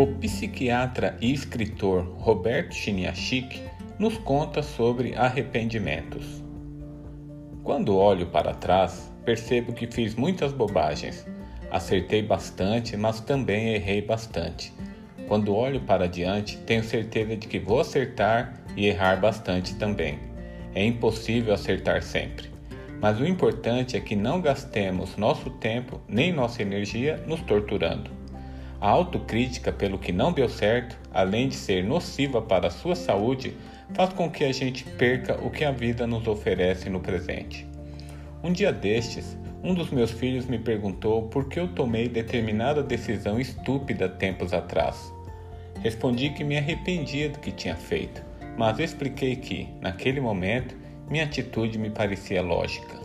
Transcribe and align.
O 0.00 0.06
psiquiatra 0.06 1.14
e 1.20 1.30
escritor 1.30 2.14
Roberto 2.16 2.74
Chiniachik 2.74 3.62
nos 3.98 4.16
conta 4.16 4.62
sobre 4.62 5.14
arrependimentos. 5.14 6.42
Quando 7.62 7.94
olho 7.98 8.28
para 8.28 8.54
trás, 8.54 9.12
percebo 9.26 9.74
que 9.74 9.86
fiz 9.86 10.14
muitas 10.14 10.54
bobagens. 10.54 11.26
Acertei 11.70 12.22
bastante, 12.22 12.96
mas 12.96 13.20
também 13.20 13.74
errei 13.74 14.00
bastante. 14.00 14.72
Quando 15.28 15.54
olho 15.54 15.82
para 15.82 16.08
diante, 16.08 16.56
tenho 16.56 16.82
certeza 16.82 17.36
de 17.36 17.46
que 17.46 17.58
vou 17.58 17.80
acertar 17.80 18.58
e 18.74 18.86
errar 18.86 19.20
bastante 19.20 19.74
também. 19.74 20.18
É 20.74 20.82
impossível 20.82 21.52
acertar 21.52 22.02
sempre. 22.02 22.48
Mas 23.02 23.20
o 23.20 23.26
importante 23.26 23.98
é 23.98 24.00
que 24.00 24.16
não 24.16 24.40
gastemos 24.40 25.18
nosso 25.18 25.50
tempo 25.50 26.00
nem 26.08 26.32
nossa 26.32 26.62
energia 26.62 27.18
nos 27.26 27.42
torturando. 27.42 28.19
A 28.80 28.88
autocrítica 28.88 29.70
pelo 29.70 29.98
que 29.98 30.10
não 30.10 30.32
deu 30.32 30.48
certo, 30.48 30.98
além 31.12 31.48
de 31.48 31.54
ser 31.54 31.84
nociva 31.84 32.40
para 32.40 32.68
a 32.68 32.70
sua 32.70 32.96
saúde, 32.96 33.54
faz 33.92 34.12
com 34.14 34.30
que 34.30 34.42
a 34.42 34.52
gente 34.52 34.84
perca 34.84 35.38
o 35.44 35.50
que 35.50 35.64
a 35.64 35.70
vida 35.70 36.06
nos 36.06 36.26
oferece 36.26 36.88
no 36.88 37.00
presente. 37.00 37.68
Um 38.42 38.50
dia 38.50 38.72
destes, 38.72 39.36
um 39.62 39.74
dos 39.74 39.90
meus 39.90 40.10
filhos 40.10 40.46
me 40.46 40.58
perguntou 40.58 41.24
por 41.28 41.46
que 41.48 41.60
eu 41.60 41.68
tomei 41.68 42.08
determinada 42.08 42.82
decisão 42.82 43.38
estúpida 43.38 44.08
tempos 44.08 44.54
atrás. 44.54 45.12
Respondi 45.80 46.30
que 46.30 46.42
me 46.42 46.56
arrependia 46.56 47.28
do 47.28 47.38
que 47.38 47.52
tinha 47.52 47.76
feito, 47.76 48.24
mas 48.56 48.78
expliquei 48.78 49.36
que, 49.36 49.68
naquele 49.82 50.22
momento, 50.22 50.74
minha 51.10 51.24
atitude 51.24 51.78
me 51.78 51.90
parecia 51.90 52.40
lógica. 52.40 52.98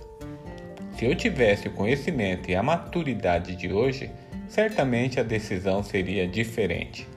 Se 0.93 1.03
eu 1.03 1.13
tivesse 1.15 1.67
o 1.67 1.71
conhecimento 1.71 2.49
e 2.49 2.55
a 2.55 2.63
maturidade 2.63 3.57
de 3.57 3.73
hoje, 3.73 4.09
certamente 4.47 5.19
a 5.19 5.23
decisão 5.23 5.83
seria 5.83 6.27
diferente. 6.27 7.07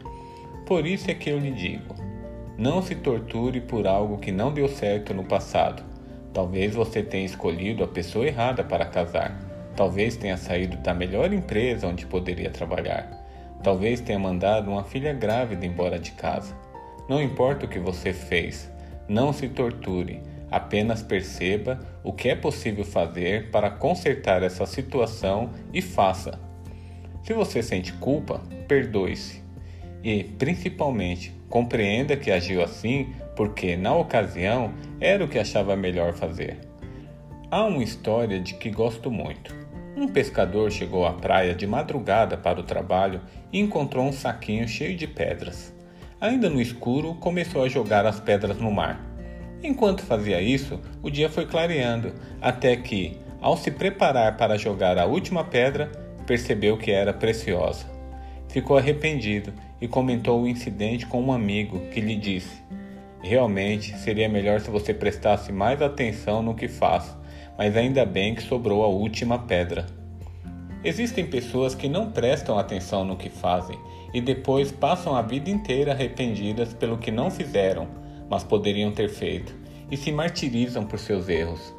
Por 0.67 0.87
isso 0.87 1.11
é 1.11 1.15
que 1.15 1.31
eu 1.31 1.39
lhe 1.39 1.51
digo: 1.51 1.95
não 2.59 2.83
se 2.83 2.95
torture 2.95 3.61
por 3.61 3.87
algo 3.87 4.19
que 4.19 4.33
não 4.33 4.53
deu 4.53 4.69
certo 4.69 5.15
no 5.15 5.25
passado. 5.25 5.83
Talvez 6.35 6.75
você 6.75 7.03
tenha 7.03 7.25
escolhido 7.25 7.83
a 7.83 7.89
pessoa 7.89 8.27
errada 8.27 8.63
para 8.63 8.85
casar. 8.85 9.39
Talvez 9.75 10.17
tenha 10.17 10.37
saído 10.37 10.77
da 10.79 10.93
melhor 10.93 11.33
empresa 11.33 11.87
onde 11.87 12.05
poderia 12.05 12.51
trabalhar. 12.51 13.09
Talvez 13.63 14.01
tenha 14.01 14.19
mandado 14.19 14.71
uma 14.71 14.85
filha 14.85 15.13
grávida 15.13 15.65
embora 15.65 15.99
de 15.99 16.11
casa. 16.13 16.55
Não 17.09 17.23
importa 17.23 17.65
o 17.65 17.69
que 17.69 17.79
você 17.79 18.13
fez, 18.13 18.71
não 19.09 19.33
se 19.33 19.49
torture, 19.49 20.21
apenas 20.51 21.03
perceba 21.03 21.79
o 22.05 22.13
que 22.13 22.29
é 22.29 22.35
possível 22.35 22.85
fazer 22.85 23.51
para 23.51 23.71
consertar 23.71 24.43
essa 24.43 24.67
situação 24.67 25.51
e 25.73 25.81
faça. 25.81 26.48
Se 27.23 27.33
você 27.33 27.63
sente 27.63 27.93
culpa, 27.95 28.41
perdoe-se. 28.67 29.43
E, 30.03 30.25
principalmente, 30.25 31.33
compreenda 31.49 32.17
que 32.17 32.31
agiu 32.31 32.63
assim 32.63 33.13
porque, 33.37 33.77
na 33.77 33.95
ocasião, 33.95 34.73
era 35.01 35.25
o 35.25 35.29
que 35.29 35.39
achava 35.39 35.77
melhor 35.77 36.13
fazer. 36.15 36.59
Há 37.51 37.65
uma 37.65 37.83
história 37.83 38.39
de 38.41 38.55
que 38.55 38.71
gosto 38.71 39.11
muito. 39.11 39.55
Um 39.97 40.07
pescador 40.07 40.71
chegou 40.71 41.07
à 41.07 41.13
praia 41.13 41.55
de 41.55 41.67
madrugada 41.67 42.37
para 42.37 42.61
o 42.61 42.63
trabalho 42.63 43.21
e 43.53 43.59
encontrou 43.59 44.05
um 44.05 44.13
saquinho 44.13 44.69
cheio 44.69 44.97
de 44.97 45.07
pedras. 45.07 45.75
Ainda 46.21 46.49
no 46.49 46.61
escuro, 46.61 47.15
começou 47.15 47.65
a 47.65 47.69
jogar 47.69 48.07
as 48.07 48.21
pedras 48.21 48.59
no 48.59 48.71
mar. 48.71 49.05
Enquanto 49.63 50.03
fazia 50.03 50.41
isso, 50.41 50.81
o 51.03 51.11
dia 51.11 51.29
foi 51.29 51.47
clareando, 51.47 52.13
até 52.41 52.77
que, 52.77 53.19
ao 53.41 53.57
se 53.57 53.71
preparar 53.71 54.37
para 54.37 54.59
jogar 54.59 54.99
a 54.99 55.07
última 55.07 55.43
pedra, 55.43 55.91
percebeu 56.29 56.77
que 56.77 56.91
era 56.91 57.15
preciosa. 57.15 57.87
Ficou 58.49 58.77
arrependido 58.77 59.51
e 59.81 59.89
comentou 59.89 60.43
o 60.43 60.47
incidente 60.47 61.07
com 61.07 61.23
um 61.23 61.33
amigo 61.33 61.89
que 61.89 62.03
lhe 62.03 62.15
disse: 62.15 62.63
Realmente 63.23 63.97
seria 63.97 64.29
melhor 64.29 64.61
se 64.61 64.71
você 64.71 64.93
prestasse 64.93 65.51
mais 65.51 65.81
atenção 65.81 66.43
no 66.43 66.55
que 66.55 66.69
faz, 66.69 67.17
mas 67.57 67.75
ainda 67.79 68.05
bem 68.05 68.35
que 68.35 68.43
sobrou 68.43 68.85
a 68.85 68.89
última 68.89 69.39
pedra. 69.39 69.87
Existem 70.85 71.27
pessoas 71.27 71.75
que 71.75 71.89
não 71.89 72.13
prestam 72.13 72.59
atenção 72.59 73.05
no 73.05 73.17
que 73.17 73.31
fazem 73.31 73.79
e 74.13 74.21
depois 74.21 74.71
passam 74.71 75.17
a 75.17 75.23
vida 75.23 75.49
inteira 75.49 75.93
arrependidas 75.93 76.75
pelo 76.75 76.99
que 76.99 77.11
não 77.11 77.31
fizeram, 77.31 77.89
mas 78.29 78.45
poderiam 78.45 78.93
ter 78.93 79.09
feito, 79.09 79.55
e 79.91 79.97
se 79.97 80.13
martirizam 80.13 80.85
por 80.85 80.99
seus 80.99 81.29
erros. 81.29 81.75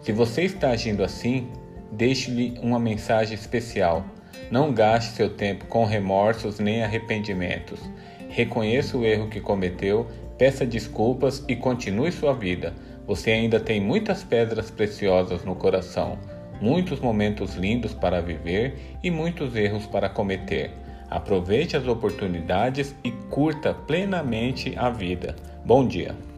Se 0.00 0.12
você 0.12 0.42
está 0.42 0.70
agindo 0.70 1.02
assim, 1.02 1.48
deixe-lhe 1.96 2.58
uma 2.60 2.78
mensagem 2.78 3.34
especial. 3.34 4.04
Não 4.50 4.72
gaste 4.72 5.12
seu 5.12 5.30
tempo 5.30 5.66
com 5.66 5.84
remorsos 5.84 6.58
nem 6.58 6.82
arrependimentos. 6.82 7.80
Reconheça 8.28 8.96
o 8.96 9.04
erro 9.04 9.28
que 9.28 9.40
cometeu, 9.40 10.06
peça 10.36 10.66
desculpas 10.66 11.44
e 11.48 11.56
continue 11.56 12.10
sua 12.12 12.34
vida. 12.34 12.74
Você 13.06 13.30
ainda 13.30 13.60
tem 13.60 13.80
muitas 13.80 14.24
pedras 14.24 14.70
preciosas 14.70 15.44
no 15.44 15.54
coração, 15.54 16.18
muitos 16.60 17.00
momentos 17.00 17.54
lindos 17.54 17.94
para 17.94 18.20
viver 18.20 18.96
e 19.02 19.10
muitos 19.10 19.54
erros 19.54 19.86
para 19.86 20.08
cometer. 20.08 20.70
Aproveite 21.10 21.76
as 21.76 21.86
oportunidades 21.86 22.94
e 23.04 23.10
curta 23.30 23.72
plenamente 23.72 24.74
a 24.76 24.90
vida. 24.90 25.36
Bom 25.64 25.86
dia! 25.86 26.33